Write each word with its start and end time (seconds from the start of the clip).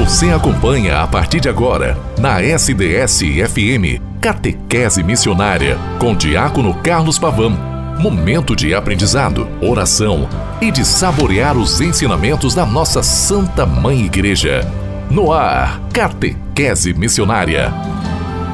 Você 0.00 0.30
acompanha 0.30 1.02
a 1.02 1.06
partir 1.06 1.40
de 1.40 1.48
agora, 1.50 1.94
na 2.18 2.40
SDS-FM, 2.40 4.00
Catequese 4.18 5.02
Missionária, 5.02 5.76
com 5.98 6.16
Diácono 6.16 6.72
Carlos 6.82 7.18
Pavão. 7.18 7.50
Momento 7.98 8.56
de 8.56 8.74
aprendizado, 8.74 9.46
oração 9.60 10.26
e 10.58 10.72
de 10.72 10.86
saborear 10.86 11.54
os 11.54 11.82
ensinamentos 11.82 12.54
da 12.54 12.64
nossa 12.64 13.02
Santa 13.02 13.66
Mãe 13.66 14.00
Igreja. 14.00 14.66
No 15.10 15.30
ar, 15.34 15.78
Catequese 15.92 16.94
Missionária. 16.94 17.70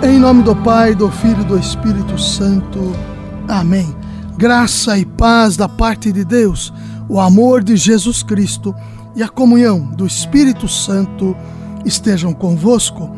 Em 0.02 0.18
nome 0.18 0.42
do 0.42 0.54
Pai, 0.56 0.96
do 0.96 1.12
Filho 1.12 1.42
e 1.42 1.44
do 1.44 1.56
Espírito 1.56 2.18
Santo. 2.18 2.92
Amém. 3.46 3.94
Graça 4.36 4.98
e 4.98 5.04
paz 5.04 5.56
da 5.56 5.68
parte 5.68 6.10
de 6.10 6.24
Deus, 6.24 6.74
o 7.08 7.20
amor 7.20 7.62
de 7.62 7.76
Jesus 7.76 8.24
Cristo 8.24 8.74
e 9.16 9.22
a 9.22 9.28
comunhão 9.28 9.80
do 9.80 10.06
Espírito 10.06 10.68
Santo 10.68 11.34
estejam 11.86 12.34
convosco. 12.34 13.10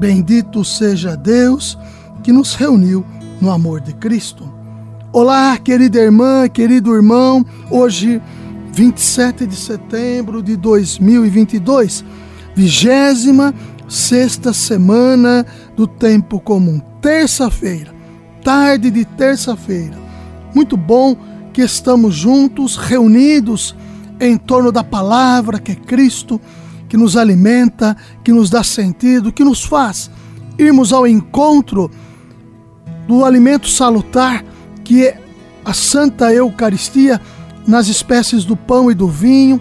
Bendito 0.00 0.64
seja 0.64 1.16
Deus 1.16 1.78
que 2.24 2.32
nos 2.32 2.56
reuniu 2.56 3.06
no 3.40 3.52
amor 3.52 3.80
de 3.80 3.94
Cristo. 3.94 4.52
Olá, 5.12 5.56
querida 5.56 6.00
irmã, 6.00 6.48
querido 6.48 6.92
irmão. 6.92 7.46
Hoje, 7.70 8.20
27 8.72 9.46
de 9.46 9.54
setembro 9.54 10.42
de 10.42 10.56
2022, 10.56 12.04
vigésima 12.56 13.54
sexta 13.88 14.52
semana 14.52 15.46
do 15.76 15.86
tempo 15.86 16.40
comum, 16.40 16.80
terça-feira, 17.00 17.94
tarde 18.42 18.90
de 18.90 19.04
terça-feira. 19.04 19.96
Muito 20.52 20.76
bom 20.76 21.16
que 21.52 21.62
estamos 21.62 22.16
juntos, 22.16 22.76
reunidos 22.76 23.76
em 24.20 24.36
torno 24.36 24.70
da 24.70 24.84
palavra 24.84 25.58
que 25.58 25.72
é 25.72 25.74
Cristo, 25.74 26.40
que 26.88 26.96
nos 26.96 27.16
alimenta, 27.16 27.96
que 28.22 28.32
nos 28.32 28.50
dá 28.50 28.62
sentido, 28.62 29.32
que 29.32 29.44
nos 29.44 29.64
faz 29.64 30.10
irmos 30.58 30.92
ao 30.92 31.06
encontro 31.06 31.90
do 33.06 33.24
alimento 33.24 33.68
salutar 33.68 34.44
que 34.82 35.06
é 35.06 35.20
a 35.64 35.72
Santa 35.72 36.32
Eucaristia 36.32 37.20
nas 37.66 37.88
espécies 37.88 38.44
do 38.44 38.56
pão 38.56 38.90
e 38.90 38.94
do 38.94 39.08
vinho, 39.08 39.60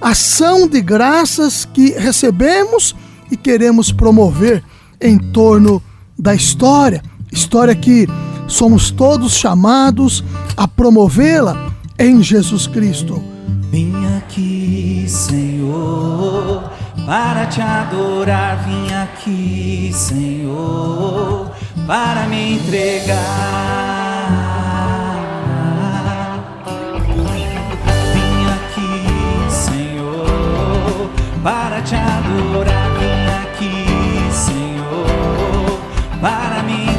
ação 0.00 0.66
de 0.66 0.80
graças 0.80 1.66
que 1.66 1.90
recebemos 1.90 2.96
e 3.30 3.36
queremos 3.36 3.92
promover 3.92 4.64
em 5.00 5.18
torno 5.18 5.82
da 6.18 6.34
história, 6.34 7.02
história 7.30 7.74
que 7.74 8.06
somos 8.46 8.90
todos 8.90 9.34
chamados 9.34 10.24
a 10.56 10.66
promovê-la 10.66 11.74
em 11.98 12.22
Jesus 12.22 12.66
Cristo. 12.66 13.22
Vim 13.70 13.92
aqui, 14.16 15.04
Senhor, 15.06 16.72
para 17.04 17.44
te 17.46 17.60
adorar. 17.60 18.64
Vim 18.64 18.94
aqui, 18.94 19.90
Senhor, 19.92 21.50
para 21.86 22.26
me 22.28 22.54
entregar. 22.54 23.18
Vim 28.14 28.46
aqui, 28.56 29.50
Senhor, 29.50 31.10
para 31.42 31.82
te 31.82 31.94
adorar. 31.94 32.88
Vim 32.98 33.28
aqui, 33.42 34.32
Senhor, 34.32 35.78
para 36.22 36.62
me 36.62 36.86
toque, 36.86 36.97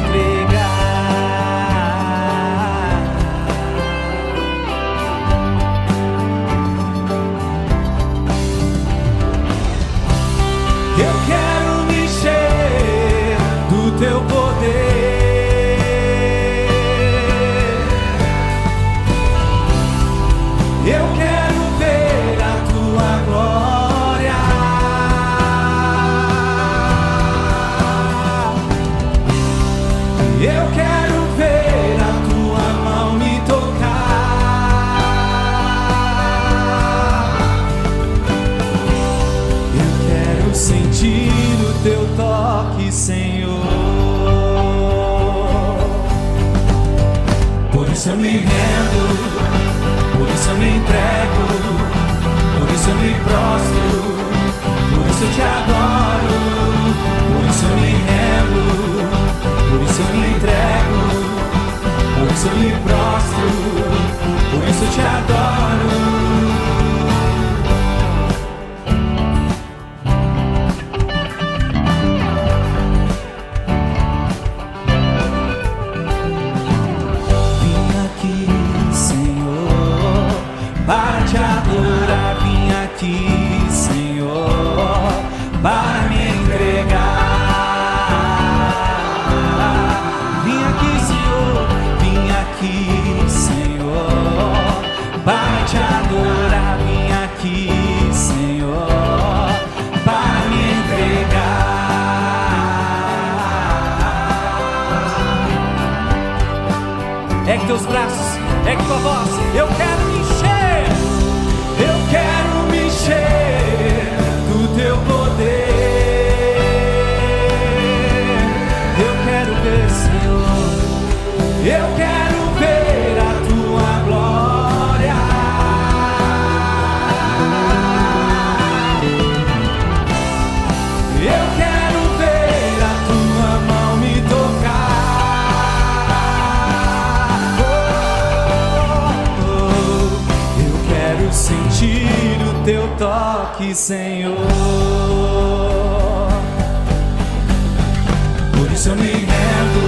Por 148.70 148.76
isso 148.76 148.88
eu 148.90 148.94
me 148.94 149.10
rendo, 149.10 149.82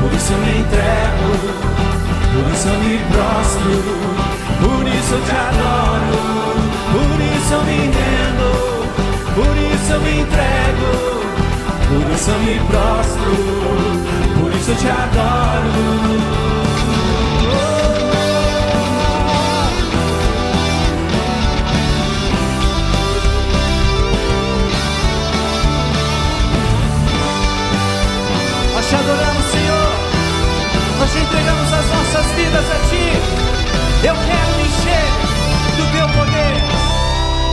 por 0.00 0.14
isso 0.14 0.32
eu 0.32 0.38
me 0.38 0.60
entrego, 0.60 1.30
por 2.32 2.52
isso 2.54 2.68
eu 2.68 2.78
me 2.78 2.98
prostro, 3.10 3.82
por 4.62 4.86
isso 4.86 5.14
eu 5.14 5.20
te 5.24 5.32
adoro, 5.32 6.22
por 6.92 7.18
isso 7.20 7.52
eu 7.52 7.62
me 7.64 7.78
rendo, 7.90 8.48
por 9.34 9.56
isso 9.74 9.92
eu 9.92 10.00
me 10.02 10.20
entrego, 10.20 10.90
por 11.88 12.04
isso 12.14 12.30
eu 12.30 12.38
me 12.38 12.54
prostro, 12.70 13.32
por 14.40 14.54
isso 14.54 14.70
eu 14.70 14.76
te 14.76 14.88
adoro. 14.88 16.63
entregamos 31.16 31.72
as 31.72 31.86
nossas 31.86 32.26
vidas 32.32 32.64
a 32.70 32.78
Ti. 32.88 33.06
Eu 34.06 34.14
quero 34.14 34.50
me 34.56 34.64
encher 34.64 35.08
do 35.76 35.84
Teu 35.92 36.08
poder. 36.08 36.54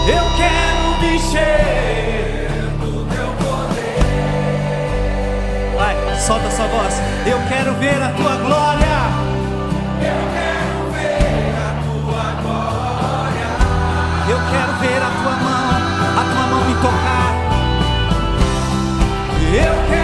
Eu 0.08 0.26
quero 0.36 0.82
me 1.02 1.16
encher 1.16 2.50
do 2.80 3.06
Teu 3.06 3.30
poder. 3.40 4.02
Vai, 5.78 5.96
solta 6.20 6.50
sua 6.52 6.68
voz. 6.68 6.94
Eu 7.26 7.40
quero 7.48 7.74
ver 7.76 8.02
a 8.02 8.10
Tua 8.10 8.36
glória. 8.38 8.98
Eu 10.02 10.20
quero 10.36 10.92
ver 10.92 11.54
a 11.56 11.70
Tua 11.86 12.26
glória. 12.42 13.50
Eu 14.30 14.40
quero 14.52 14.74
ver 14.80 15.02
a 15.02 15.12
Tua 15.22 15.36
mão, 15.44 15.66
a 16.18 16.24
Tua 16.34 16.46
mão 16.48 16.62
me 16.66 16.76
tocar. 16.76 17.32
Eu 19.54 19.76
quero 19.90 20.01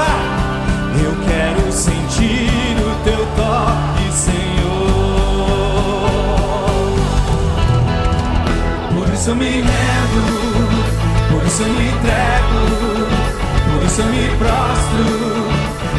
Eu 0.00 1.16
quero 1.26 1.72
sentir 1.72 2.76
o 2.78 2.94
teu 3.02 3.26
toque, 3.34 4.12
Senhor. 4.12 4.38
Por 8.94 9.08
isso 9.12 9.30
eu 9.30 9.36
me 9.36 9.50
rendo, 9.60 10.22
por 11.30 11.44
isso 11.44 11.62
eu 11.62 11.68
me 11.68 11.88
entrego, 11.88 12.60
por 13.72 13.82
isso 13.84 14.00
eu 14.00 14.06
me 14.06 14.28
prostro, 14.38 15.04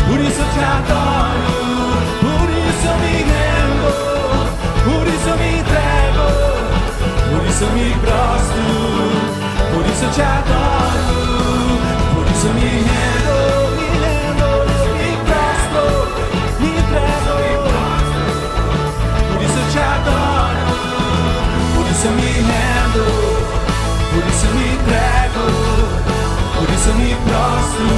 por 0.08 0.20
isso 0.22 0.40
eu 0.40 0.46
te 0.54 0.60
adoro, 0.60 1.58
por 2.22 2.50
isso 2.50 2.88
eu 2.88 2.98
me 3.00 3.16
rendo, 3.28 3.90
por 4.86 5.08
isso 5.08 5.28
eu 5.28 5.38
me 5.38 5.50
entrego, 5.60 6.28
por 7.36 7.42
isso 7.46 7.64
eu 7.66 7.72
me 7.72 7.88
prostro, 8.00 8.64
por 9.74 9.84
isso 9.92 10.04
eu 10.06 10.12
te 10.12 10.22
adoro, 10.22 11.04
por 12.16 12.26
isso 12.32 12.48
eu 12.48 12.54
me 12.54 12.62
rendo, 12.62 12.99
isso 22.00 22.08
eu 22.08 22.14
me 22.14 22.22
rendo, 22.22 23.04
por 24.14 24.24
isso 24.30 24.46
eu 24.46 24.54
me 24.56 24.64
entrego, 24.74 25.44
por 26.56 26.70
isso 26.74 26.88
eu 26.88 26.96
me 26.96 27.12
prostro, 27.26 27.92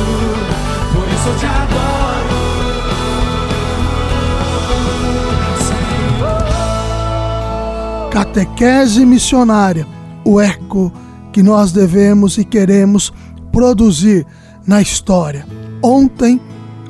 por 0.92 1.06
isso 1.08 1.28
eu 1.30 1.36
te 1.38 1.46
adoro. 1.46 2.34
Catequese 8.10 9.06
missionária, 9.06 9.86
o 10.26 10.42
eco 10.42 10.92
que 11.32 11.44
nós 11.44 11.72
devemos 11.72 12.40
e 12.40 12.44
queremos 12.44 13.14
produzir 13.52 14.26
na 14.66 14.82
história, 14.82 15.46
ontem, 15.84 16.42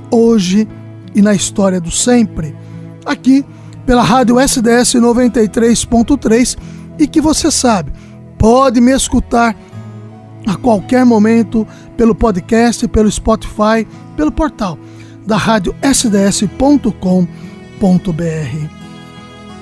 hoje 0.09 0.65
e 1.13 1.21
na 1.21 1.33
história 1.33 1.81
do 1.81 1.91
sempre. 1.91 2.55
Aqui 3.05 3.45
pela 3.85 4.01
rádio 4.01 4.39
SDS 4.39 4.95
93.3 4.95 6.80
e 7.03 7.07
que 7.07 7.19
você 7.19 7.49
sabe, 7.49 7.91
pode 8.37 8.79
me 8.79 8.91
escutar 8.91 9.55
a 10.45 10.55
qualquer 10.55 11.05
momento 11.05 11.67
pelo 11.97 12.15
podcast, 12.15 12.87
pelo 12.87 13.11
Spotify, 13.11 13.87
pelo 14.15 14.31
portal 14.31 14.77
da 15.25 15.37
rádio 15.37 15.75
sds.com.br. 15.81 16.51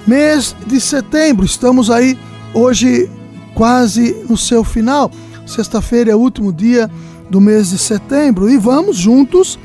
Mês 0.08 0.56
de 0.66 0.82
setembro, 0.82 1.46
estamos 1.46 1.92
aí 1.92 2.18
hoje 2.54 3.10
quase 3.54 4.26
no 4.30 4.38
seu 4.38 4.64
final. 4.64 5.12
Sexta-feira 5.46 6.12
é 6.12 6.16
o 6.16 6.20
último 6.20 6.54
dia 6.54 6.90
do 7.30 7.40
mês 7.40 7.70
de 7.70 7.78
setembro 7.78 8.50
e 8.50 8.58
vamos 8.58 8.98
juntos 8.98 9.60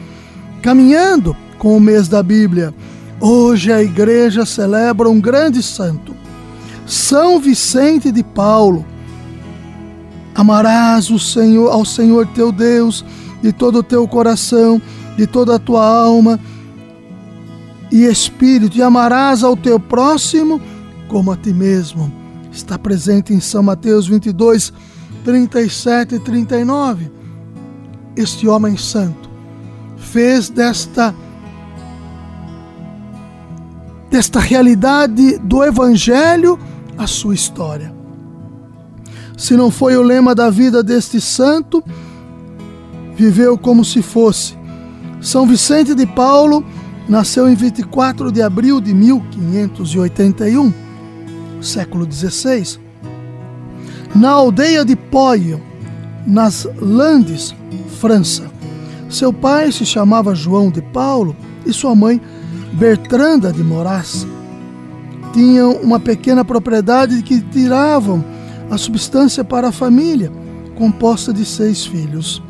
caminhando 0.63 1.37
com 1.59 1.77
o 1.77 1.81
mês 1.81 2.09
da 2.09 2.23
Bíblia. 2.23 2.75
Hoje 3.21 3.73
a 3.73 3.83
igreja 3.83 4.45
celebra 4.45 5.09
um 5.09 5.21
grande 5.21 5.63
santo, 5.63 6.15
São 6.87 7.41
Vicente 7.41 8.13
de 8.13 8.23
Paulo. 8.23 8.85
Amarás 10.35 11.11
o 11.11 11.19
Senhor 11.19 11.71
ao 11.71 11.85
Senhor 11.85 12.27
teu 12.29 12.51
Deus 12.51 13.05
de 13.41 13.53
todo 13.53 13.79
o 13.79 13.83
teu 13.83 14.07
coração, 14.09 14.81
de 15.17 15.27
toda 15.27 15.57
a 15.57 15.59
tua 15.59 15.87
alma 15.87 16.41
e 17.93 18.05
espírito, 18.05 18.77
e 18.77 18.83
amarás 18.83 19.43
ao 19.43 19.57
teu 19.57 19.79
próximo 19.79 20.61
como 21.09 21.31
a 21.31 21.37
ti 21.37 21.53
mesmo. 21.53 22.13
Está 22.51 22.79
presente 22.79 23.33
em 23.33 23.41
São 23.41 23.63
Mateus 23.63 24.07
22, 24.07 24.73
37 25.25 26.17
e 26.17 26.19
39. 26.19 27.11
Este 28.17 28.49
homem 28.49 28.77
santo 28.77 29.29
fez 29.97 30.49
desta 30.49 31.15
desta 34.11 34.39
realidade 34.39 35.39
do 35.39 35.65
evangelho 35.65 36.59
a 36.97 37.07
sua 37.07 37.35
história. 37.35 37.95
Se 39.37 39.57
não 39.57 39.71
foi 39.71 39.97
o 39.97 40.03
lema 40.03 40.35
da 40.35 40.49
vida 40.51 40.83
deste 40.83 41.21
santo, 41.21 41.83
viveu 43.17 43.59
como 43.59 43.85
se 43.85 44.03
fosse. 44.03 44.57
São 45.21 45.47
Vicente 45.47 45.95
de 45.95 46.07
Paulo 46.07 46.65
nasceu 47.09 47.49
em 47.49 47.55
24 47.55 48.31
de 48.31 48.43
abril 48.43 48.81
de 48.81 48.95
1581, 48.95 50.73
século 51.61 52.11
XVI, 52.11 52.79
na 54.15 54.31
aldeia 54.31 54.85
de 54.85 54.95
Poio, 54.95 55.61
nas 56.27 56.69
Landes, 56.81 57.55
França. 58.01 58.51
Seu 59.11 59.33
pai 59.33 59.71
se 59.73 59.85
chamava 59.85 60.35
João 60.35 60.71
de 60.71 60.81
Paulo 60.81 61.37
e 61.67 61.73
sua 61.73 61.95
mãe 61.95 62.21
Bertranda 62.73 63.53
de 63.53 63.63
Moraes. 63.63 64.27
Tinham 65.35 65.73
uma 65.73 65.99
pequena 65.99 66.45
propriedade 66.45 67.21
que 67.23 67.41
tiravam 67.41 68.25
a 68.71 68.79
substância 68.79 69.43
para 69.43 69.69
a 69.69 69.73
família, 69.73 70.31
composta 70.77 71.33
de 71.33 71.45
seis 71.45 71.85
filhos. 71.85 72.41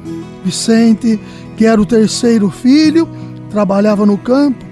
Vicente, 0.44 1.19
que 1.56 1.64
era 1.64 1.81
o 1.81 1.86
terceiro 1.86 2.50
filho, 2.50 3.08
trabalhava 3.48 4.04
no 4.04 4.19
campo 4.19 4.62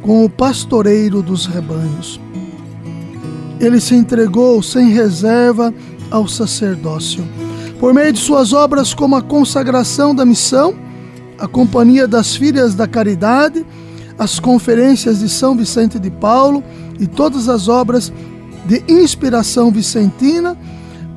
com 0.00 0.24
o 0.24 0.30
pastoreiro 0.30 1.22
dos 1.22 1.44
rebanhos. 1.44 2.18
Ele 3.60 3.78
se 3.78 3.94
entregou 3.94 4.62
sem 4.62 4.88
reserva 4.88 5.74
ao 6.10 6.26
sacerdócio. 6.26 7.22
Por 7.78 7.92
meio 7.92 8.10
de 8.10 8.18
suas 8.18 8.54
obras, 8.54 8.94
como 8.94 9.16
a 9.16 9.22
consagração 9.22 10.14
da 10.14 10.24
missão, 10.24 10.74
a 11.38 11.46
Companhia 11.46 12.08
das 12.08 12.34
Filhas 12.34 12.74
da 12.74 12.86
Caridade, 12.86 13.66
as 14.18 14.40
conferências 14.40 15.18
de 15.20 15.28
São 15.28 15.54
Vicente 15.54 15.98
de 15.98 16.10
Paulo 16.10 16.64
e 17.00 17.06
todas 17.06 17.48
as 17.48 17.66
obras 17.66 18.12
de 18.66 18.84
inspiração 18.86 19.72
vicentina, 19.72 20.56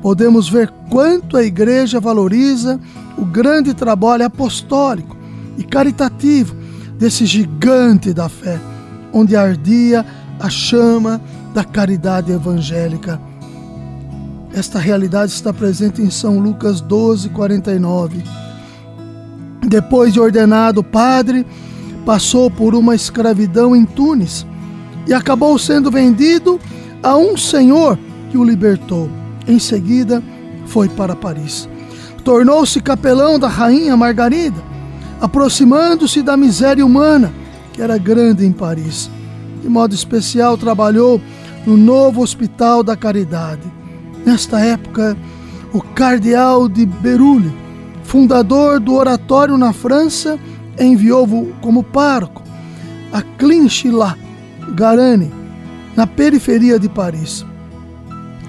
podemos 0.00 0.48
ver 0.48 0.72
quanto 0.90 1.36
a 1.36 1.44
Igreja 1.44 2.00
valoriza 2.00 2.80
o 3.18 3.24
grande 3.24 3.74
trabalho 3.74 4.24
apostólico 4.24 5.14
e 5.58 5.62
caritativo 5.62 6.56
desse 6.98 7.26
gigante 7.26 8.14
da 8.14 8.30
fé, 8.30 8.58
onde 9.12 9.36
ardia 9.36 10.04
a 10.40 10.48
chama 10.48 11.20
da 11.52 11.62
caridade 11.62 12.32
evangélica. 12.32 13.20
Esta 14.54 14.78
realidade 14.78 15.32
está 15.32 15.52
presente 15.52 16.00
em 16.00 16.10
São 16.10 16.38
Lucas 16.38 16.80
12, 16.80 17.28
49. 17.28 18.22
Depois 19.68 20.12
de 20.12 20.20
ordenado 20.20 20.82
padre, 20.82 21.46
passou 22.06 22.50
por 22.50 22.74
uma 22.74 22.94
escravidão 22.94 23.74
em 23.74 23.84
Tunis 23.84 24.46
e 25.06 25.14
acabou 25.14 25.58
sendo 25.58 25.90
vendido 25.90 26.60
a 27.02 27.16
um 27.16 27.36
senhor 27.36 27.98
que 28.30 28.38
o 28.38 28.44
libertou. 28.44 29.08
Em 29.46 29.58
seguida, 29.58 30.22
foi 30.66 30.88
para 30.88 31.14
Paris. 31.14 31.68
Tornou-se 32.24 32.80
capelão 32.80 33.38
da 33.38 33.48
rainha 33.48 33.96
Margarida, 33.96 34.62
aproximando-se 35.20 36.22
da 36.22 36.36
miséria 36.36 36.84
humana, 36.84 37.32
que 37.72 37.82
era 37.82 37.98
grande 37.98 38.46
em 38.46 38.52
Paris. 38.52 39.10
De 39.62 39.68
modo 39.68 39.94
especial, 39.94 40.56
trabalhou 40.56 41.20
no 41.66 41.76
novo 41.76 42.22
Hospital 42.22 42.82
da 42.82 42.96
Caridade. 42.96 43.62
Nesta 44.24 44.60
época, 44.60 45.16
o 45.72 45.80
cardeal 45.80 46.68
de 46.68 46.86
Berulle, 46.86 47.52
fundador 48.04 48.80
do 48.80 48.94
oratório 48.94 49.58
na 49.58 49.72
França, 49.72 50.38
enviou-o 50.78 51.52
como 51.60 51.82
pároco 51.82 52.44
a 53.14 53.22
Clinchila, 53.22 54.18
Garane, 54.74 55.30
na 55.96 56.06
periferia 56.06 56.78
de 56.78 56.88
Paris. 56.88 57.44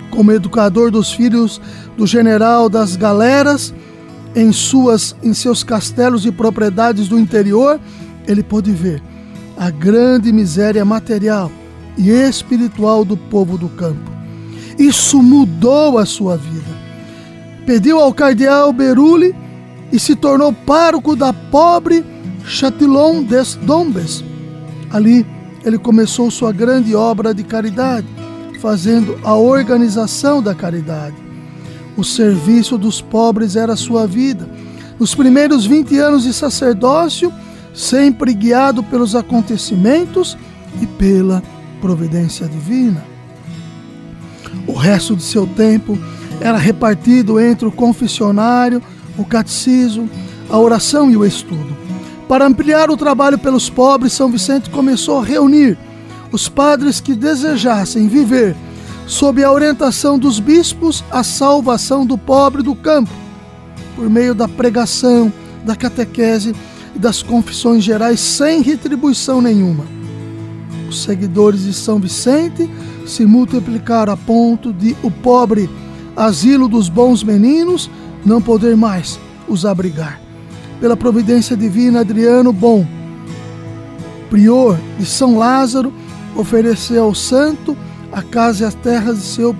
Como 0.09 0.31
educador 0.31 0.91
dos 0.91 1.11
filhos 1.11 1.61
do 1.97 2.07
general 2.07 2.69
das 2.69 2.95
galeras, 2.95 3.73
em, 4.35 4.51
suas, 4.51 5.15
em 5.23 5.33
seus 5.33 5.63
castelos 5.63 6.25
e 6.25 6.31
propriedades 6.31 7.07
do 7.07 7.17
interior, 7.17 7.79
ele 8.27 8.43
pôde 8.43 8.71
ver 8.71 9.01
a 9.57 9.69
grande 9.69 10.31
miséria 10.33 10.83
material 10.83 11.51
e 11.97 12.09
espiritual 12.09 13.05
do 13.05 13.15
povo 13.15 13.57
do 13.57 13.69
campo. 13.69 14.11
Isso 14.77 15.23
mudou 15.23 15.97
a 15.97 16.05
sua 16.05 16.35
vida. 16.35 16.75
Pediu 17.65 17.99
ao 17.99 18.13
cardeal 18.13 18.73
Berulle 18.73 19.33
e 19.91 19.99
se 19.99 20.15
tornou 20.15 20.51
pároco 20.51 21.15
da 21.15 21.31
pobre 21.31 22.05
Chatillon 22.45 23.23
des 23.23 23.55
Dombes. 23.55 24.23
Ali 24.91 25.25
ele 25.65 25.79
começou 25.79 26.29
sua 26.29 26.51
grande 26.51 26.95
obra 26.95 27.33
de 27.33 27.43
caridade, 27.43 28.07
fazendo 28.61 29.19
a 29.23 29.35
organização 29.35 30.41
da 30.41 30.53
caridade. 30.53 31.15
O 31.97 32.03
serviço 32.03 32.77
dos 32.77 33.01
pobres 33.01 33.55
era 33.55 33.75
sua 33.75 34.05
vida. 34.05 34.47
Nos 34.99 35.15
primeiros 35.15 35.65
20 35.65 35.97
anos 35.97 36.23
de 36.23 36.33
sacerdócio, 36.33 37.33
sempre 37.73 38.33
guiado 38.33 38.83
pelos 38.83 39.15
acontecimentos 39.15 40.37
e 40.81 40.85
pela 40.85 41.41
providência 41.81 42.47
divina. 42.47 43.03
O 44.67 44.73
resto 44.73 45.15
de 45.15 45.23
seu 45.23 45.47
tempo 45.47 45.97
era 46.39 46.57
repartido 46.57 47.39
entre 47.39 47.67
o 47.67 47.71
confessionário, 47.71 48.81
o 49.17 49.25
catecismo, 49.25 50.09
a 50.49 50.59
oração 50.59 51.09
e 51.09 51.17
o 51.17 51.25
estudo. 51.25 51.84
Para 52.27 52.47
ampliar 52.47 52.89
o 52.89 52.97
trabalho 52.97 53.37
pelos 53.37 53.69
pobres, 53.69 54.13
São 54.13 54.29
Vicente 54.29 54.69
começou 54.69 55.19
a 55.19 55.23
reunir 55.23 55.77
os 56.31 56.49
padres 56.49 56.99
que 56.99 57.13
desejassem 57.13 58.07
viver, 58.07 58.55
sob 59.05 59.43
a 59.43 59.51
orientação 59.51 60.17
dos 60.17 60.39
bispos, 60.39 61.03
a 61.11 61.23
salvação 61.23 62.05
do 62.05 62.17
pobre 62.17 62.63
do 62.63 62.75
campo, 62.75 63.11
por 63.95 64.09
meio 64.09 64.33
da 64.33 64.47
pregação, 64.47 65.31
da 65.63 65.75
catequese 65.75 66.55
e 66.95 66.99
das 66.99 67.21
confissões 67.21 67.83
gerais, 67.83 68.19
sem 68.19 68.61
retribuição 68.61 69.39
nenhuma. 69.39 69.85
Os 70.89 71.03
seguidores 71.03 71.63
de 71.63 71.73
São 71.73 71.99
Vicente 71.99 72.69
se 73.05 73.23
multiplicaram 73.25 74.13
a 74.13 74.17
ponto 74.17 74.73
de 74.73 74.95
o 75.03 75.11
pobre 75.11 75.69
asilo 76.15 76.67
dos 76.67 76.89
bons 76.89 77.23
meninos 77.23 77.89
não 78.25 78.41
poder 78.41 78.75
mais 78.75 79.19
os 79.47 79.65
abrigar. 79.65 80.24
Pela 80.79 80.97
providência 80.97 81.55
divina, 81.55 82.01
Adriano 82.01 82.51
Bom, 82.51 82.85
prior 84.29 84.77
de 84.99 85.05
São 85.05 85.37
Lázaro, 85.37 85.93
ofereceu 86.35 87.03
ao 87.03 87.15
santo 87.15 87.77
a 88.11 88.21
casa 88.21 88.63
e 88.63 88.67
as 88.67 88.73
terras 88.73 89.17
de 89.17 89.23
seu 89.23 89.55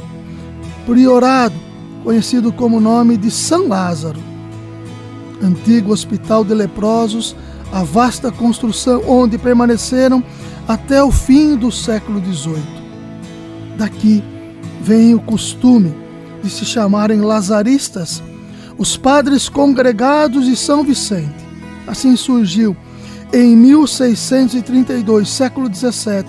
priorado, 0.85 1.55
conhecido 2.03 2.51
como 2.51 2.79
nome 2.79 3.17
de 3.17 3.31
São 3.31 3.67
Lázaro. 3.67 4.19
Antigo 5.41 5.91
hospital 5.91 6.43
de 6.43 6.53
leprosos, 6.53 7.35
a 7.71 7.83
vasta 7.83 8.31
construção 8.31 9.01
onde 9.07 9.37
permaneceram 9.37 10.23
até 10.67 11.03
o 11.03 11.11
fim 11.11 11.55
do 11.55 11.71
século 11.71 12.21
XVIII. 12.23 12.63
Daqui 13.77 14.23
vem 14.81 15.13
o 15.13 15.19
costume 15.19 15.93
de 16.43 16.49
se 16.49 16.65
chamarem 16.65 17.21
lazaristas, 17.21 18.23
os 18.77 18.97
padres 18.97 19.47
congregados 19.47 20.45
de 20.45 20.55
São 20.55 20.83
Vicente. 20.83 21.45
Assim 21.87 22.15
surgiu, 22.15 22.75
em 23.33 23.55
1632, 23.55 25.29
século 25.29 25.73
XVII, 25.73 26.25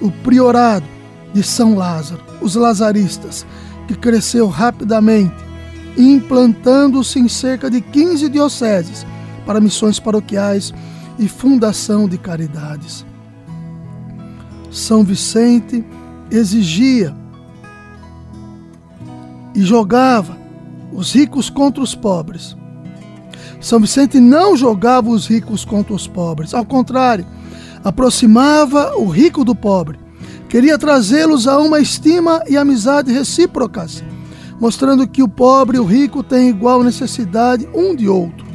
o 0.00 0.10
priorado 0.10 0.86
de 1.32 1.42
São 1.42 1.74
Lázaro, 1.74 2.22
os 2.40 2.54
lazaristas, 2.54 3.46
que 3.86 3.94
cresceu 3.94 4.48
rapidamente, 4.48 5.34
implantando-se 5.96 7.18
em 7.18 7.28
cerca 7.28 7.70
de 7.70 7.80
15 7.80 8.28
dioceses 8.28 9.06
para 9.44 9.60
missões 9.60 9.98
paroquiais 9.98 10.72
e 11.18 11.28
fundação 11.28 12.08
de 12.08 12.18
caridades. 12.18 13.04
São 14.70 15.04
Vicente 15.04 15.84
exigia 16.30 17.16
e 19.54 19.62
jogava 19.62 20.45
os 20.96 21.12
ricos 21.14 21.50
contra 21.50 21.82
os 21.82 21.94
pobres. 21.94 22.56
São 23.60 23.78
Vicente 23.78 24.18
não 24.18 24.56
jogava 24.56 25.10
os 25.10 25.26
ricos 25.26 25.64
contra 25.64 25.92
os 25.92 26.08
pobres, 26.08 26.54
ao 26.54 26.64
contrário, 26.64 27.26
aproximava 27.84 28.96
o 28.96 29.06
rico 29.06 29.44
do 29.44 29.54
pobre. 29.54 29.98
Queria 30.48 30.78
trazê-los 30.78 31.46
a 31.46 31.58
uma 31.58 31.80
estima 31.80 32.42
e 32.48 32.56
amizade 32.56 33.12
recíprocas, 33.12 34.02
mostrando 34.58 35.06
que 35.06 35.22
o 35.22 35.28
pobre 35.28 35.76
e 35.76 35.80
o 35.80 35.84
rico 35.84 36.22
têm 36.22 36.48
igual 36.48 36.82
necessidade 36.82 37.68
um 37.74 37.94
de 37.94 38.08
outro. 38.08 38.46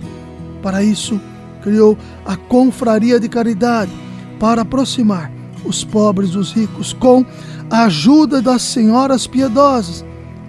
Para 0.63 0.83
isso, 0.83 1.21
criou 1.62 1.95
a 2.25 2.36
Confraria 2.36 3.19
de 3.19 3.29
Caridade 3.29 3.91
para 4.39 4.63
aproximar 4.63 5.31
os 5.63 5.83
pobres 5.83 6.31
dos 6.31 6.51
ricos 6.51 6.91
com 6.91 7.24
a 7.69 7.83
ajuda 7.83 8.41
das 8.41 8.63
senhoras 8.63 9.27
piedosas 9.27 10.03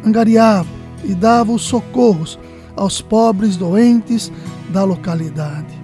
angariava 0.04 0.81
e 1.04 1.14
dava 1.14 1.52
os 1.52 1.62
socorros 1.62 2.38
aos 2.76 3.00
pobres 3.00 3.56
doentes 3.56 4.32
da 4.70 4.84
localidade. 4.84 5.80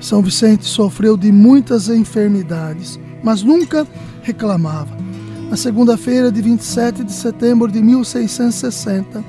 São 0.00 0.20
Vicente 0.22 0.64
sofreu 0.64 1.16
de 1.16 1.30
muitas 1.30 1.88
enfermidades, 1.88 2.98
mas 3.22 3.42
nunca 3.42 3.86
reclamava. 4.22 4.96
Na 5.48 5.56
segunda-feira 5.56 6.32
de 6.32 6.42
27 6.42 7.04
de 7.04 7.12
setembro 7.12 7.70
de 7.70 7.80
1660, 7.80 9.22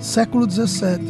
século 0.00 0.46
17, 0.46 1.04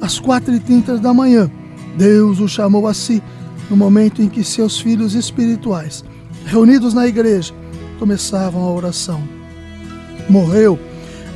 às 0.00 0.18
quatro 0.18 0.54
e 0.54 0.60
trinta 0.60 0.96
da 0.96 1.12
manhã, 1.12 1.50
Deus 1.96 2.40
o 2.40 2.48
chamou 2.48 2.86
a 2.86 2.94
si 2.94 3.22
no 3.68 3.76
momento 3.76 4.22
em 4.22 4.28
que 4.28 4.42
seus 4.42 4.80
filhos 4.80 5.14
espirituais, 5.14 6.04
reunidos 6.46 6.94
na 6.94 7.06
igreja, 7.06 7.52
começavam 7.98 8.62
a 8.62 8.72
oração 8.72 9.38
morreu 10.28 10.78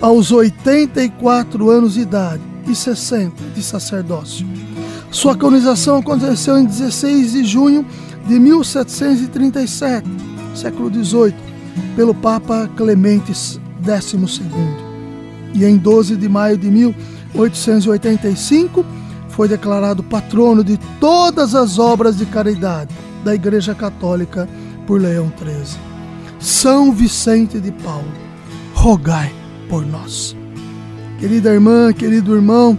aos 0.02 0.30
84 0.32 1.71
anos 1.71 1.94
de 1.94 2.00
idade 2.00 2.42
e 2.66 2.75
60 2.75 3.40
de 3.54 3.62
sacerdócio. 3.62 4.44
Sua 5.12 5.37
canonização 5.37 5.99
aconteceu 5.99 6.59
em 6.59 6.64
16 6.64 7.30
de 7.32 7.44
junho 7.44 7.87
de 8.26 8.40
1737, 8.40 10.04
século 10.56 10.92
XVIII, 10.92 11.37
pelo 11.94 12.12
Papa 12.14 12.68
Clemente 12.76 13.32
XII. 13.32 13.62
E 15.54 15.64
em 15.64 15.76
12 15.76 16.16
de 16.16 16.28
maio 16.28 16.59
de 16.59 16.68
1885 16.68 18.85
foi 19.28 19.47
declarado 19.47 20.02
patrono 20.02 20.64
de 20.64 20.80
todas 20.99 21.54
as 21.54 21.78
obras 21.78 22.18
de 22.18 22.26
caridade 22.26 22.92
da 23.25 23.32
Igreja 23.35 23.75
Católica 23.75 24.49
por 24.85 25.00
Leão 25.00 25.32
XIII. 25.38 25.78
São 26.40 26.90
Vicente 26.90 27.61
de 27.61 27.71
Paulo 27.71 28.11
rogai 28.75 29.41
por 29.73 29.87
nós. 29.87 30.37
Querida 31.19 31.49
irmã, 31.49 31.95
querido 31.95 32.35
irmão, 32.35 32.79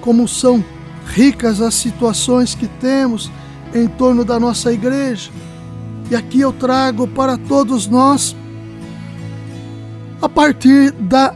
como 0.00 0.28
são 0.28 0.64
ricas 1.04 1.60
as 1.60 1.74
situações 1.74 2.54
que 2.54 2.68
temos 2.68 3.28
em 3.74 3.88
torno 3.88 4.24
da 4.24 4.38
nossa 4.38 4.72
igreja. 4.72 5.32
E 6.08 6.14
aqui 6.14 6.40
eu 6.40 6.52
trago 6.52 7.08
para 7.08 7.36
todos 7.36 7.88
nós, 7.88 8.36
a 10.20 10.28
partir 10.28 10.92
da 10.92 11.34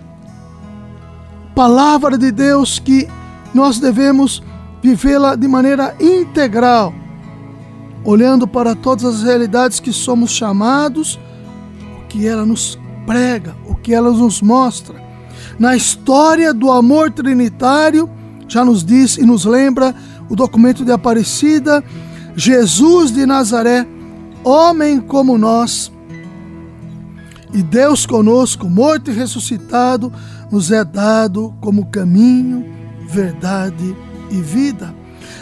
palavra 1.53 2.17
de 2.17 2.31
Deus, 2.31 2.79
que 2.79 3.09
nós 3.53 3.81
devemos 3.81 4.41
vivê-la 4.81 5.35
de 5.35 5.49
maneira 5.49 5.97
integral, 5.99 6.95
olhando 8.05 8.47
para 8.47 8.77
todas 8.77 9.05
as 9.05 9.23
realidades 9.25 9.81
que 9.81 9.93
somos 9.93 10.31
chamados, 10.31 11.19
o 11.99 12.07
que 12.07 12.25
ela 12.25 12.47
nos 12.47 12.79
prega, 13.07 13.55
o 13.67 13.75
que 13.75 13.95
ela 13.95 14.11
nos 14.11 14.43
mostra. 14.43 14.97
Na 15.59 15.77
história 15.77 16.53
do 16.53 16.71
amor 16.71 17.11
trinitário, 17.11 18.11
já 18.49 18.65
nos 18.65 18.85
diz 18.85 19.17
e 19.17 19.25
nos 19.25 19.45
lembra 19.45 19.95
o 20.29 20.37
documento 20.37 20.85
de 20.85 20.93
Aparecida, 20.93 21.83
Jesus 22.35 23.11
de 23.13 23.25
Nazaré, 23.25 23.87
homem 24.45 25.01
como 25.01 25.39
nós, 25.39 25.91
e 27.55 27.63
Deus 27.63 28.05
conosco, 28.05 28.69
morto 28.69 29.11
e 29.11 29.15
ressuscitado, 29.15 30.13
nos 30.51 30.71
é 30.71 30.85
dado 30.85 31.55
como 31.61 31.87
caminho, 31.87 32.67
verdade 33.09 33.97
e 34.31 34.41
vida. 34.41 34.95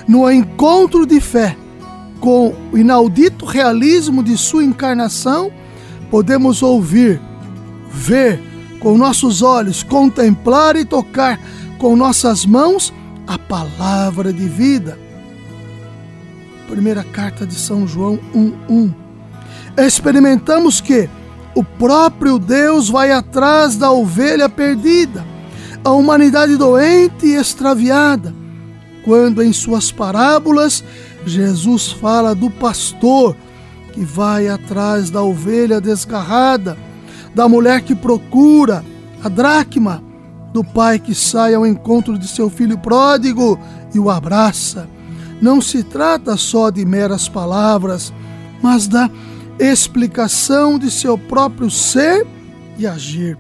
No 0.07 0.31
encontro 0.31 1.07
de 1.07 1.21
fé 1.21 1.57
com 2.21 2.55
o 2.73 2.79
inaudito 2.79 3.45
realismo 3.45 4.23
de 4.23 4.37
sua 4.37 4.63
encarnação, 4.63 5.51
podemos 6.11 6.63
ouvir 6.63 7.21
ver 7.95 8.41
com 8.81 8.99
nossos 8.99 9.41
olhos, 9.41 9.83
contemplar 9.83 10.77
e 10.77 10.85
tocar 10.85 11.41
com 11.79 11.97
nossas 11.97 12.45
mãos 12.45 12.93
a 13.27 13.39
palavra 13.39 14.33
de 14.33 14.47
vida. 14.47 14.99
Primeira 16.69 17.05
carta 17.05 17.47
de 17.47 17.55
São 17.55 17.87
João 17.87 18.19
1:1. 18.35 18.93
Experimentamos 19.79 20.81
que 20.81 21.09
o 21.55 21.63
próprio 21.63 22.39
Deus 22.39 22.89
vai 22.89 23.13
atrás 23.13 23.77
da 23.77 23.91
ovelha 23.91 24.49
perdida, 24.49 25.25
a 25.85 25.91
humanidade 25.93 26.57
doente 26.57 27.27
e 27.27 27.35
extraviada. 27.37 28.35
Quando 29.05 29.43
em 29.43 29.53
suas 29.53 29.93
parábolas 29.93 30.83
Jesus 31.27 31.93
fala 31.93 32.35
do 32.35 32.51
pastor 32.51 33.37
que 33.93 34.05
vai 34.05 34.49
atrás 34.49 35.11
da 35.11 35.23
ovelha 35.23 35.81
desgarrada, 35.81 36.77
da 37.35 37.49
mulher 37.49 37.83
que 37.83 37.95
procura 37.95 38.85
a 39.23 39.29
dracma, 39.29 40.03
do 40.53 40.63
pai 40.63 41.01
que 41.01 41.15
sai 41.15 41.53
ao 41.53 41.67
encontro 41.67 42.17
de 42.17 42.29
seu 42.29 42.49
filho 42.49 42.79
pródigo 42.79 43.59
e 43.93 43.99
o 43.99 44.09
abraça. 44.09 44.89
Não 45.43 45.61
se 45.61 45.83
trata 45.83 46.37
só 46.37 46.71
de 46.71 46.85
meras 46.85 47.29
palavras, 47.29 48.13
mas 48.63 48.87
da 48.87 49.11
explicação 49.59 50.79
de 50.79 50.91
seu 50.91 51.19
próprio 51.19 51.69
ser 51.71 52.25
e 52.79 52.87
agir. 52.87 53.37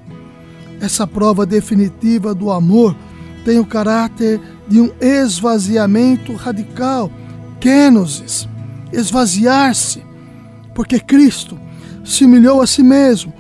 Essa 0.80 1.06
prova 1.06 1.46
definitiva 1.46 2.34
do 2.34 2.50
amor 2.50 2.96
tem 3.44 3.58
o 3.58 3.64
caráter 3.64 4.40
de 4.66 4.80
um 4.80 4.90
esvaziamento 5.00 6.34
radical, 6.34 7.10
kenosis, 7.60 8.48
esvaziar-se, 8.92 10.02
porque 10.74 10.98
Cristo 10.98 11.58
se 12.04 12.24
humilhou 12.24 12.60
a 12.60 12.66
si 12.66 12.82
mesmo, 12.82 13.32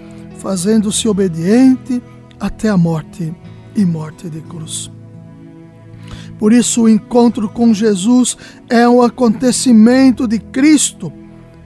fazendo-se 0.44 1.08
obediente 1.08 2.02
até 2.38 2.68
a 2.68 2.76
morte 2.76 3.34
e 3.74 3.82
morte 3.82 4.28
de 4.28 4.42
cruz. 4.42 4.90
Por 6.38 6.52
isso, 6.52 6.82
o 6.82 6.88
encontro 6.88 7.48
com 7.48 7.72
Jesus 7.72 8.36
é 8.68 8.86
um 8.86 9.00
acontecimento 9.00 10.28
de 10.28 10.38
Cristo. 10.38 11.10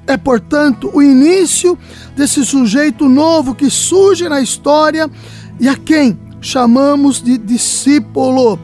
É, 0.07 0.17
portanto, 0.17 0.93
o 0.95 1.03
início 1.03 1.77
desse 2.15 2.45
sujeito 2.45 3.09
novo 3.09 3.53
que 3.53 3.69
surge 3.69 4.29
na 4.29 4.41
história 4.41 5.11
e 5.59 5.69
a 5.69 5.75
quem 5.75 6.17
chamamos 6.41 7.21
de 7.21 7.37
discípulo. 7.37 8.61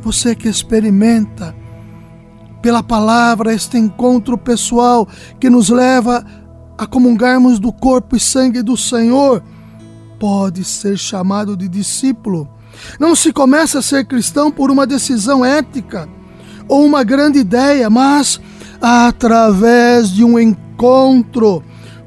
Você 0.00 0.36
que 0.36 0.48
experimenta 0.48 1.52
pela 2.62 2.84
palavra 2.84 3.52
este 3.52 3.76
encontro 3.76 4.38
pessoal 4.38 5.08
que 5.40 5.50
nos 5.50 5.70
leva 5.70 6.24
a 6.78 6.86
comungarmos 6.86 7.58
do 7.58 7.72
corpo 7.72 8.14
e 8.14 8.20
sangue 8.20 8.62
do 8.62 8.76
Senhor, 8.76 9.42
pode 10.18 10.64
ser 10.64 10.98
chamado 10.98 11.56
de 11.56 11.68
discípulo. 11.68 12.48
Não 12.98 13.14
se 13.14 13.32
começa 13.32 13.78
a 13.78 13.82
ser 13.82 14.04
cristão 14.04 14.50
por 14.50 14.70
uma 14.70 14.86
decisão 14.86 15.44
ética 15.44 16.08
ou 16.68 16.84
uma 16.84 17.04
grande 17.04 17.38
ideia, 17.38 17.88
mas 17.88 18.40
através 18.80 20.10
de 20.10 20.24
um 20.24 20.38
encontro 20.38 21.62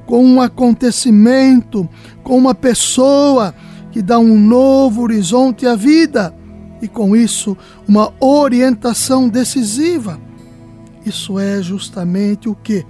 com 0.05 0.23
um 0.23 0.41
acontecimento, 0.41 1.87
com 2.23 2.37
uma 2.37 2.55
pessoa 2.55 3.53
que 3.91 4.01
dá 4.01 4.19
um 4.19 4.39
novo 4.39 5.01
horizonte 5.01 5.65
à 5.65 5.75
vida 5.75 6.33
e 6.81 6.87
com 6.87 7.15
isso 7.15 7.57
uma 7.87 8.11
orientação 8.19 9.27
decisiva. 9.27 10.19
Isso 11.05 11.39
é 11.39 11.61
justamente 11.61 12.49
o 12.49 12.55
que, 12.55 12.85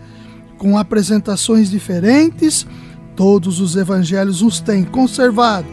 com 0.57 0.77
apresentações 0.77 1.69
diferentes, 1.69 2.65
todos 3.19 3.59
os 3.59 3.75
evangelhos 3.75 4.41
nos 4.41 4.61
têm 4.61 4.85
conservado 4.85 5.67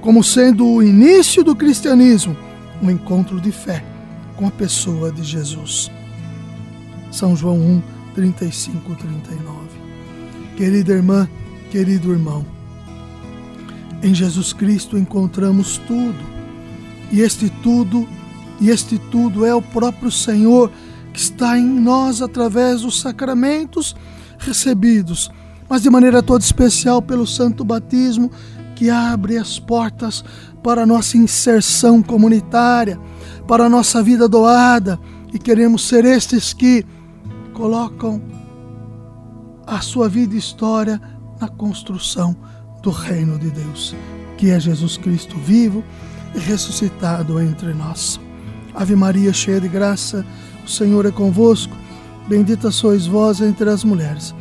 como 0.00 0.22
sendo 0.22 0.64
o 0.64 0.80
início 0.80 1.42
do 1.42 1.56
cristianismo, 1.56 2.36
um 2.80 2.88
encontro 2.88 3.40
de 3.40 3.50
fé 3.50 3.84
com 4.36 4.46
a 4.46 4.50
pessoa 4.52 5.10
de 5.10 5.24
Jesus. 5.24 5.90
São 7.10 7.34
João 7.34 7.58
1, 7.58 7.82
35, 8.14 8.94
39. 8.94 9.44
Querida 10.56 10.92
irmã, 10.92 11.28
querido 11.68 12.12
irmão, 12.12 12.46
em 14.00 14.14
Jesus 14.14 14.52
Cristo 14.52 14.96
encontramos 14.96 15.78
tudo, 15.88 16.24
e 17.10 17.22
este 17.22 17.50
tudo, 17.60 18.06
e 18.60 18.70
este 18.70 19.00
tudo 19.00 19.44
é 19.44 19.52
o 19.52 19.60
próprio 19.60 20.12
Senhor 20.12 20.70
que 21.12 21.18
está 21.18 21.58
em 21.58 21.66
nós 21.66 22.22
através 22.22 22.82
dos 22.82 23.00
sacramentos 23.00 23.96
recebidos, 24.38 25.28
mas 25.68 25.82
de 25.82 25.90
maneira 25.90 26.22
toda 26.22 26.44
especial 26.44 27.00
pelo 27.00 27.26
santo 27.26 27.64
batismo 27.64 28.30
que 28.74 28.90
abre 28.90 29.38
as 29.38 29.58
portas 29.58 30.24
para 30.62 30.82
a 30.82 30.86
nossa 30.86 31.16
inserção 31.16 32.02
comunitária, 32.02 32.98
para 33.46 33.64
a 33.64 33.68
nossa 33.68 34.02
vida 34.02 34.28
doada, 34.28 34.98
e 35.32 35.38
queremos 35.38 35.86
ser 35.86 36.04
estes 36.04 36.52
que 36.52 36.84
colocam 37.52 38.20
a 39.66 39.80
sua 39.80 40.08
vida 40.08 40.34
e 40.34 40.38
história 40.38 41.00
na 41.40 41.48
construção 41.48 42.36
do 42.82 42.90
reino 42.90 43.38
de 43.38 43.50
Deus, 43.50 43.94
que 44.36 44.50
é 44.50 44.60
Jesus 44.60 44.96
Cristo 44.96 45.36
vivo 45.38 45.82
e 46.34 46.38
ressuscitado 46.38 47.40
entre 47.40 47.72
nós. 47.72 48.20
Ave 48.74 48.96
Maria, 48.96 49.32
cheia 49.32 49.60
de 49.60 49.68
graça, 49.68 50.24
o 50.64 50.68
Senhor 50.68 51.06
é 51.06 51.10
convosco. 51.10 51.76
Bendita 52.28 52.70
sois 52.70 53.06
vós 53.06 53.40
entre 53.40 53.70
as 53.70 53.84
mulheres. 53.84 54.34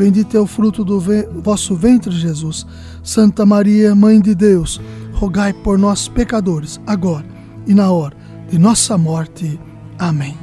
Bendito 0.00 0.34
é 0.34 0.40
o 0.40 0.46
fruto 0.46 0.82
do 0.82 0.98
vosso 1.42 1.76
ventre, 1.76 2.10
Jesus. 2.10 2.66
Santa 3.02 3.44
Maria, 3.44 3.94
Mãe 3.94 4.18
de 4.18 4.34
Deus, 4.34 4.80
rogai 5.12 5.52
por 5.52 5.76
nós, 5.78 6.08
pecadores, 6.08 6.80
agora 6.86 7.26
e 7.66 7.74
na 7.74 7.92
hora 7.92 8.16
de 8.48 8.56
nossa 8.58 8.96
morte. 8.96 9.60
Amém. 9.98 10.38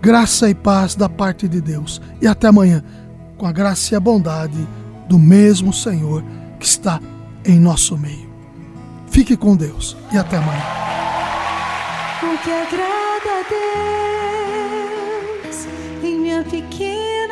Graça 0.00 0.48
e 0.48 0.54
paz 0.54 0.94
da 0.94 1.10
parte 1.10 1.46
de 1.46 1.60
Deus. 1.60 2.00
E 2.22 2.26
até 2.26 2.46
amanhã, 2.46 2.82
com 3.36 3.44
a 3.46 3.52
graça 3.52 3.92
e 3.92 3.96
a 3.98 4.00
bondade 4.00 4.66
do 5.10 5.18
mesmo 5.18 5.70
Senhor 5.70 6.24
que 6.58 6.64
está 6.64 6.98
em 7.44 7.60
nosso 7.60 7.98
meio. 7.98 8.32
Fique 9.08 9.36
com 9.36 9.54
Deus 9.54 9.94
e 10.10 10.16
até 10.16 10.38
amanhã. 10.38 10.64
O 12.22 12.38
que 12.42 12.50
agrada 12.50 13.30
a 13.30 13.42
Deus 15.50 15.68
em 16.02 16.18
minha 16.18 16.42
pequena 16.44 17.23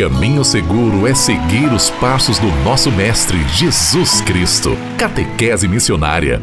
caminho 0.00 0.42
seguro 0.42 1.06
é 1.06 1.12
seguir 1.12 1.70
os 1.74 1.90
passos 1.90 2.38
do 2.38 2.46
nosso 2.64 2.90
Mestre 2.90 3.36
Jesus 3.48 4.22
Cristo. 4.22 4.74
Catequese 4.96 5.68
Missionária 5.68 6.40